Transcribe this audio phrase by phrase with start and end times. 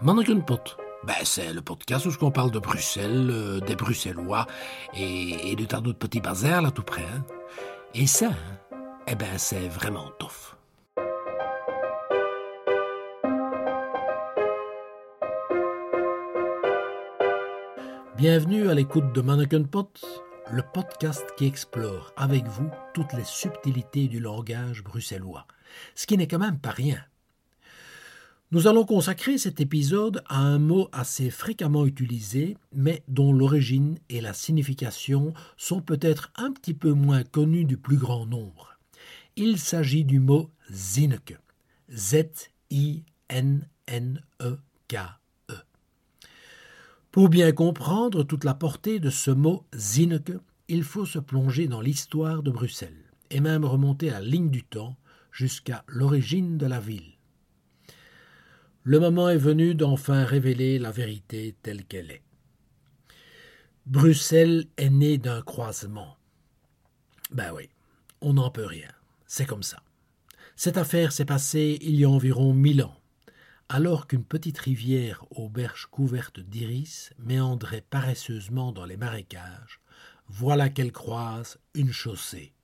[0.00, 0.76] Mannequin-Pot.
[1.02, 4.46] Ben, c'est le podcast où on parle de Bruxelles, euh, des Bruxellois
[4.94, 7.02] et, de tas d'autres petits bazars là tout près.
[7.02, 7.24] hein.
[7.94, 8.76] Et ça, hein,
[9.08, 10.54] eh ben, c'est vraiment tough.
[18.16, 20.04] Bienvenue à l'écoute de Mannequin Pot,
[20.52, 25.46] le podcast qui explore avec vous toutes les subtilités du langage bruxellois,
[25.96, 26.98] ce qui n'est quand même pas rien.
[28.50, 34.22] Nous allons consacrer cet épisode à un mot assez fréquemment utilisé, mais dont l'origine et
[34.22, 38.78] la signification sont peut-être un petit peu moins connues du plus grand nombre.
[39.36, 41.36] Il s'agit du mot Zinneke.
[41.92, 43.04] Z-I-N-N-E-K-E.
[47.10, 50.32] Pour bien comprendre toute la portée de ce mot Zinneke,
[50.68, 54.96] il faut se plonger dans l'histoire de Bruxelles, et même remonter la ligne du temps
[55.32, 57.17] jusqu'à l'origine de la ville.
[58.88, 62.22] Le moment est venu d'enfin révéler la vérité telle qu'elle est.
[63.84, 66.16] Bruxelles est née d'un croisement.
[67.30, 67.68] Ben oui,
[68.22, 68.88] on n'en peut rien.
[69.26, 69.82] C'est comme ça.
[70.56, 72.98] Cette affaire s'est passée il y a environ mille ans,
[73.68, 79.82] alors qu'une petite rivière aux berges couvertes d'iris méandrait paresseusement dans les marécages.
[80.28, 82.54] Voilà qu'elle croise une chaussée.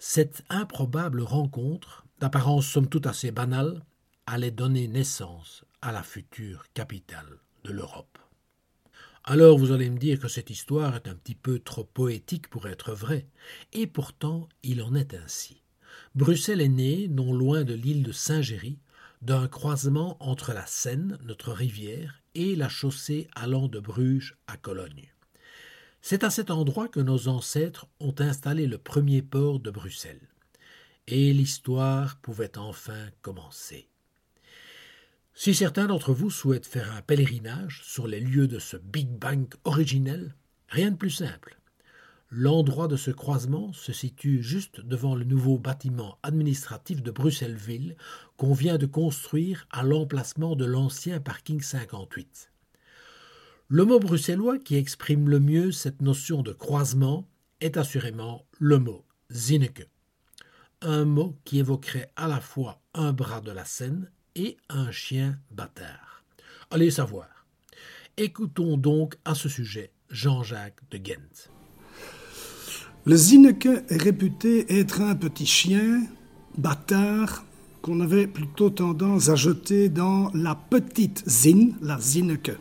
[0.00, 3.84] Cette improbable rencontre, d'apparence somme toute assez banale,
[4.30, 8.16] allait donner naissance à la future capitale de l'Europe.
[9.24, 12.68] Alors vous allez me dire que cette histoire est un petit peu trop poétique pour
[12.68, 13.26] être vraie,
[13.72, 15.64] et pourtant il en est ainsi.
[16.14, 18.78] Bruxelles est née, non loin de l'île de Saint-Géry,
[19.20, 25.12] d'un croisement entre la Seine, notre rivière, et la chaussée allant de Bruges à Cologne.
[26.02, 30.28] C'est à cet endroit que nos ancêtres ont installé le premier port de Bruxelles.
[31.08, 33.89] Et l'histoire pouvait enfin commencer.
[35.34, 39.46] Si certains d'entre vous souhaitent faire un pèlerinage sur les lieux de ce Big Bang
[39.64, 40.34] originel,
[40.68, 41.60] rien de plus simple.
[42.32, 47.96] L'endroit de ce croisement se situe juste devant le nouveau bâtiment administratif de Bruxelles-Ville
[48.36, 52.52] qu'on vient de construire à l'emplacement de l'ancien parking 58.
[53.68, 57.28] Le mot bruxellois qui exprime le mieux cette notion de croisement
[57.60, 59.88] est assurément le mot Zinneke,
[60.82, 65.38] un mot qui évoquerait à la fois un bras de la Seine et un chien
[65.50, 66.24] bâtard.
[66.70, 67.26] Allez savoir.
[68.16, 71.48] Écoutons donc à ce sujet Jean-Jacques de Ghent.
[73.06, 76.06] Le Zinneke est réputé être un petit chien
[76.58, 77.44] bâtard
[77.82, 82.52] qu'on avait plutôt tendance à jeter dans la petite Zin, la Zinneke,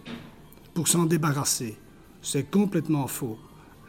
[0.74, 1.78] pour s'en débarrasser.
[2.22, 3.38] C'est complètement faux.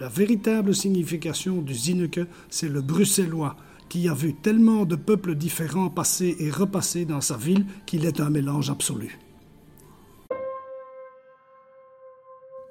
[0.00, 3.56] La véritable signification du Zinneke, c'est le bruxellois,
[3.90, 8.20] qui a vu tellement de peuples différents passer et repasser dans sa ville qu'il est
[8.20, 9.18] un mélange absolu.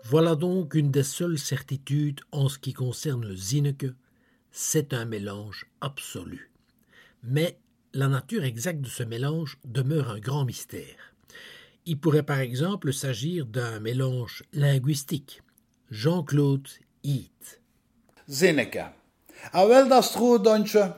[0.06, 3.94] Voilà donc une des seules certitudes en ce qui concerne le Zinneke,
[4.52, 6.52] c'est un mélange absolu.
[7.22, 7.59] Mais
[7.94, 11.13] la nature exacte de ce mélange demeure un grand mystère.
[11.86, 15.44] Il pourrait par exemple s'agir d'un mélange linguistique.
[15.91, 16.68] Jean-Claude
[17.03, 17.62] Heath.
[18.30, 18.86] Zinneke.
[19.51, 20.96] Ah wel, dat stroodondje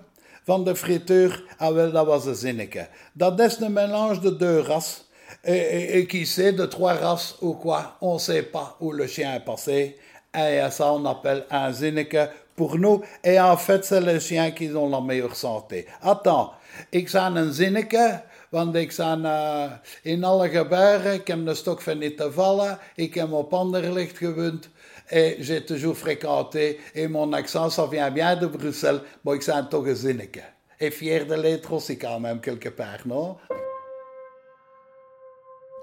[0.59, 2.87] de frituur, ah wel, dat was een zinneke.
[3.13, 5.09] Dat mélange de deux races.
[5.43, 8.91] Et, et, et qui sait, de trois races ou quoi, on ne sait pas où
[8.91, 9.97] le chien est passé.
[10.33, 13.01] Et ça, on appelle un zinneke pour nous.
[13.23, 15.85] Et en fait, c'est les chiens qui ont la meilleure santé.
[16.01, 16.51] Attends,
[16.89, 19.63] ik zijn een zinneke, want ik zijn uh,
[20.03, 23.53] in alle gebeuren, ik heb de stok van niet te vallen, ik heb op
[24.13, 24.69] gewoond.
[25.11, 29.67] Et j'ai toujours fréquenté, et mon accent, ça vient bien de Bruxelles, maar ik zijn
[29.69, 30.29] toch een.
[30.79, 33.37] Et fier de l'être aussi quand même, quelque part, non?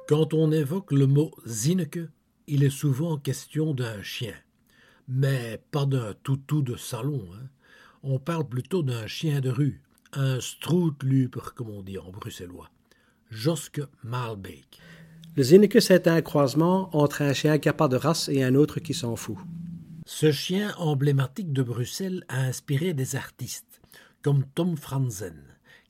[0.08, 2.08] Quand on évoque le mot Zinneke,
[2.46, 4.34] il est souvent question d'un chien.
[5.06, 7.28] Mais pas d'un toutou de salon.
[7.34, 7.48] Hein.
[8.02, 9.82] On parle plutôt d'un chien de rue,
[10.14, 12.70] un Strootluper, comme on dit en bruxellois.
[13.30, 14.80] Joske Maalbeek.
[15.38, 18.92] Le Zinneke, c'est un croisement entre un chien pas de race et un autre qui
[18.92, 19.36] s'en fout.
[20.04, 23.80] Ce chien emblématique de Bruxelles a inspiré des artistes,
[24.20, 25.40] comme Tom Franzen,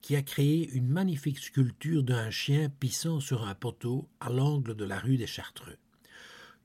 [0.02, 4.84] qui a créé une magnifique sculpture d'un chien pissant sur un poteau à l'angle de
[4.84, 5.78] la rue des Chartreux.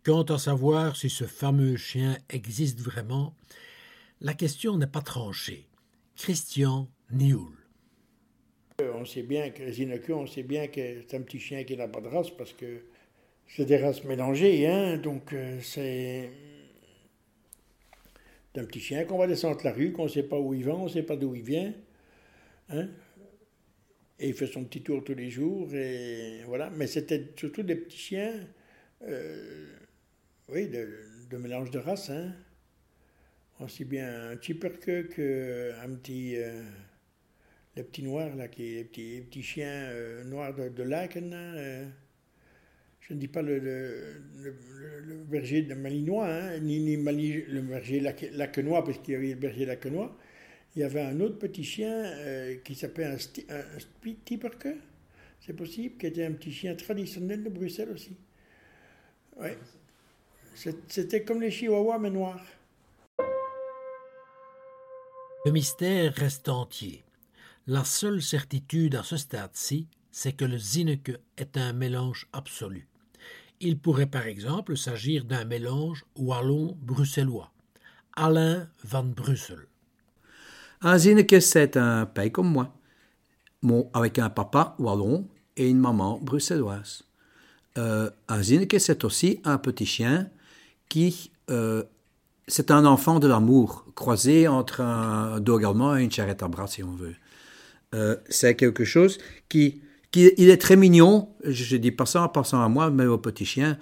[0.04, 3.34] Quant à savoir si ce fameux chien existe vraiment,
[4.20, 5.70] la question n'est pas tranchée.
[6.18, 7.63] Christian Nioul.
[8.96, 11.88] On sait bien que Zinneke, on sait bien que c'est un petit chien qui n'a
[11.88, 12.82] pas de race parce que
[13.48, 16.30] c'est des races mélangées, hein, donc euh, c'est
[18.56, 20.74] un petit chien qu'on va descendre la rue, qu'on ne sait pas où il va,
[20.74, 21.74] on ne sait pas d'où il vient.
[22.70, 22.88] Hein.
[24.20, 25.74] Et il fait son petit tour tous les jours.
[25.74, 26.70] Et voilà.
[26.70, 28.34] Mais c'était surtout des petits chiens,
[29.08, 29.68] euh,
[30.50, 32.10] oui, de, mélange de races.
[32.10, 32.32] Hein.
[33.60, 36.36] Aussi bien un Chipperke qu'un petit.
[36.38, 36.62] Euh,
[37.76, 40.84] le petit noir, là, qui est les petits, petits chiens euh, noirs de, de.
[40.84, 41.86] Euh,
[43.02, 44.22] je ne dis pas le, le,
[45.06, 49.30] le, berger de Malinois, hein, ni, ni Mali, le berger lacenois, parce qu'il y avait
[49.30, 50.16] le berger lacenois.
[50.76, 53.18] Il y avait un autre petit chien euh, qui s'appelait un,
[53.50, 54.70] un Tipperke,
[55.42, 58.16] c'est possible, qui était un petit chien traditionnel de Bruxelles aussi.
[59.38, 59.50] Oui.
[60.88, 62.46] C'était comme les chihuahuas, mais noirs.
[65.46, 67.04] Le mystère reste entier.
[67.66, 72.90] La seule certitude à ce stade-ci, c'est que le Zinneke est un mélange absolu.
[73.62, 77.52] Il pourrait par exemple s'agir d'un mélange wallon-bruxellois.
[78.18, 79.60] Alain van Brussel.
[80.82, 82.76] Un Zinneke, c'est un pays comme moi,
[83.94, 87.04] avec un papa wallon et une maman bruxelloise.
[87.78, 90.30] Euh, un Zinneke, c'est aussi un petit chien
[90.90, 91.32] qui.
[91.50, 91.84] Euh,
[92.46, 96.68] c'est un enfant de l'amour, croisé entre un dog allemand et une charrette à bras,
[96.68, 97.16] si on veut.
[97.94, 99.18] Euh, c'est quelque chose
[99.50, 99.82] qui,
[100.12, 101.30] qui, il est très mignon.
[101.44, 103.78] Je, dis pas ça en passant à moi, mais au petit chien.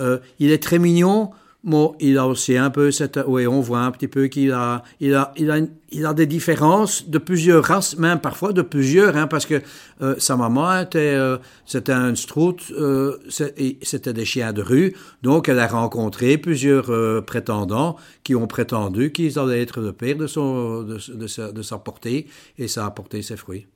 [0.00, 1.30] Euh, il est très mignon.
[1.62, 4.82] Bon, il a aussi un peu cette, oui, on voit un petit peu qu'il a,
[4.98, 5.58] il a, il a,
[5.90, 9.60] il a des différences de plusieurs races, même parfois de plusieurs, hein, parce que
[10.00, 11.36] euh, sa maman était, euh,
[11.66, 17.96] c'était un strout, euh, c'était des chiens de rue, donc elle a rencontré plusieurs prétendants
[18.24, 22.26] qui ont prétendu qu'ils allaient être le père de son, de, de, sa, portée,
[22.56, 23.66] et ça a porté ses fruits.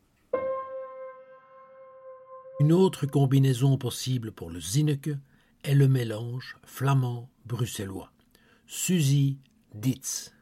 [2.60, 5.10] Une autre combinaison possible pour le Zinneke
[5.64, 8.10] est le mélange flamand-bruxellois.
[8.66, 9.38] Suzy
[9.74, 10.32] Ditz.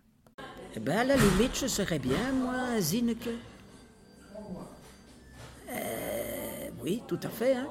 [0.75, 3.29] Eh bien, à la limite, je serais bien, moi, un Zinneke.
[5.71, 7.55] Euh, oui, tout à fait.
[7.55, 7.69] Hein.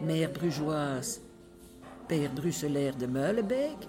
[0.00, 1.20] Mère brugeoise,
[2.06, 3.88] père bruxelaire de Meulebeek.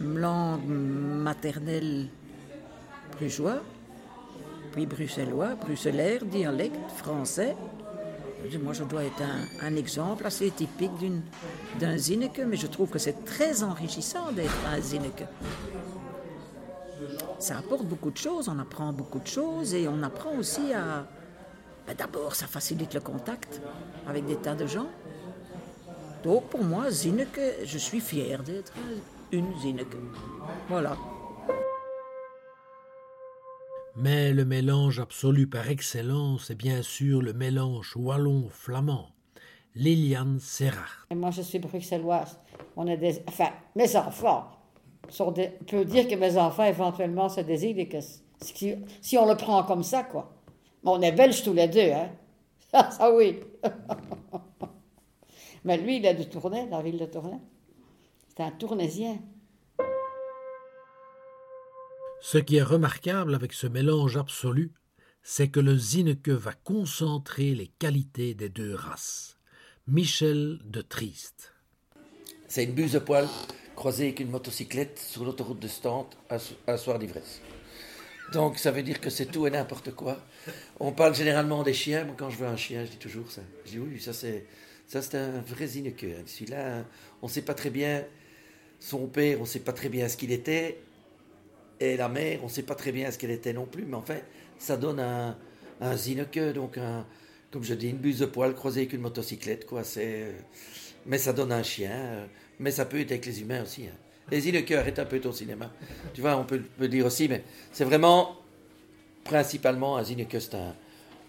[0.00, 2.08] Langue maternelle
[3.12, 3.62] brugeois,
[4.72, 7.54] puis bruxellois, bruxelaire, dialecte français.
[8.62, 9.22] Moi, je dois être
[9.62, 10.90] un, exemple assez typique
[11.80, 15.24] d'un Zinneke, mais je trouve que c'est très enrichissant d'être un Zinneke.
[17.38, 21.06] Ça apporte beaucoup de choses, on apprend beaucoup de choses et on apprend aussi à...
[21.86, 23.60] Ben D'abord, ça facilite le contact
[24.06, 24.88] avec des tas de gens.
[26.22, 28.72] Donc, pour moi, Zinneke, je suis fier d'être
[29.32, 29.96] une Zinneke.
[30.68, 30.96] Voilà.
[33.96, 39.06] Mais le mélange absolu par excellence est bien sûr le mélange wallon-flamand.
[39.76, 41.06] Liliane Serrard.
[41.14, 42.40] Moi, je suis bruxelloise.
[42.76, 43.22] On est des...
[43.28, 44.48] Enfin, mes enfants.
[45.08, 45.52] Sont des...
[45.60, 47.98] On peut dire que mes enfants, éventuellement, se désirent que
[48.40, 50.34] si, si on le prend comme ça, quoi.
[50.82, 52.10] Mais on est belges tous les deux, hein.
[52.72, 53.38] Ça, ça oui.
[55.64, 57.38] Mais lui, il est de Tournai, la ville de Tournai.
[58.28, 59.18] C'est un Tournaisien.
[62.26, 64.72] Ce qui est remarquable avec ce mélange absolu,
[65.22, 69.36] c'est que le Zinneke va concentrer les qualités des deux races.
[69.86, 71.52] Michel de Triste.
[72.48, 73.28] C'est une buse de poil
[73.76, 76.16] croisée avec une motocyclette sur l'autoroute de Stante
[76.66, 77.42] un soir d'ivresse.
[78.32, 80.18] Donc ça veut dire que c'est tout et n'importe quoi.
[80.80, 82.04] On parle généralement des chiens.
[82.04, 83.42] Moi, quand je veux un chien, je dis toujours ça.
[83.66, 84.46] Je dis oui, ça c'est
[84.86, 86.06] ça c'est un vrai Zinneke.
[86.24, 86.86] Celui-là,
[87.20, 88.02] on ne sait pas très bien
[88.80, 90.80] son père, on ne sait pas très bien ce qu'il était.
[91.80, 93.96] Et la mère, on ne sait pas très bien ce qu'elle était non plus, mais
[93.96, 94.24] en fait,
[94.58, 95.36] ça donne un,
[95.80, 97.04] un Zinneke, donc un,
[97.50, 99.84] comme je dis, une buse de poil croisée avec une motocyclette, quoi.
[99.84, 100.32] C'est,
[101.06, 102.28] mais ça donne un chien,
[102.58, 103.86] mais ça peut être avec les humains aussi.
[103.86, 103.96] Hein.
[104.30, 105.70] Les Zinneke arrête un peu ton cinéma.
[106.14, 108.36] Tu vois, on peut, peut dire aussi, mais c'est vraiment,
[109.24, 110.74] principalement, un Zinneke, c'est un,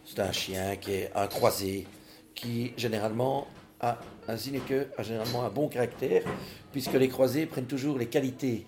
[0.05, 1.87] c'est un chien qui est un croisé,
[2.33, 3.47] qui généralement
[3.81, 6.23] a, un Zinneke a généralement un bon caractère,
[6.71, 8.65] puisque les croisés prennent toujours les qualités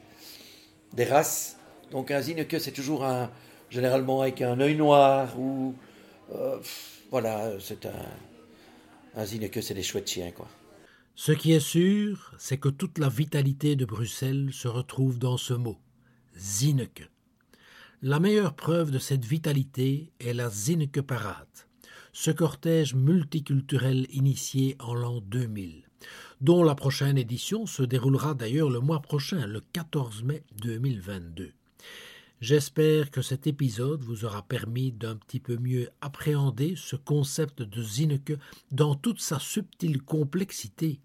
[0.93, 1.57] des races
[1.91, 3.29] donc un Zinneke, c'est toujours un,
[3.69, 5.75] généralement avec un œil noir ou
[6.33, 6.57] euh,
[7.11, 7.91] voilà, c'est un,
[9.15, 10.47] un Zinneke, c'est des chouettes chiens quoi.
[11.15, 15.55] Ce qui est sûr, c'est que toute la vitalité de Bruxelles se retrouve dans ce
[15.55, 15.77] mot,
[16.37, 17.09] Zinneke.
[18.03, 21.47] La meilleure preuve de cette vitalité est la Zinneke Parade,
[22.13, 25.83] ce cortège multiculturel initié en l'an 2000,
[26.41, 31.53] dont la prochaine édition se déroulera d'ailleurs le mois prochain, le 14 mai 2022.
[32.39, 37.81] J'espère que cet épisode vous aura permis d'un petit peu mieux appréhender ce concept de
[37.81, 38.33] Zineke
[38.71, 40.99] dans toute sa subtile complexité.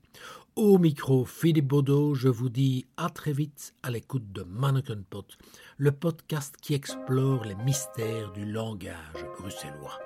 [0.57, 5.38] Au micro, Philippe Baudot, je vous dis à très vite à l'écoute de Mannequin Pot,
[5.79, 9.99] le podcast qui explore les mystères du langage bruxellois.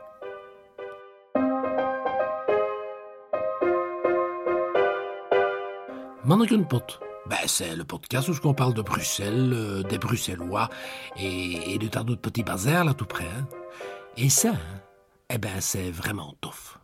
[6.25, 6.63] Mannequin
[7.29, 10.69] ben, c'est le podcast où on parle de Bruxelles, euh, des Bruxellois
[11.17, 13.25] et, de tas d'autres petits bazars là tout près.
[13.25, 13.49] hein.
[14.17, 14.81] Et ça, hein,
[15.31, 16.79] eh ben, c'est vraiment tough.